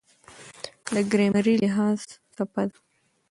دا 0.93 0.99
ګرامري 1.11 1.55
لحاظ 1.63 1.99
څپه 2.35 2.63
ده. 2.69 2.77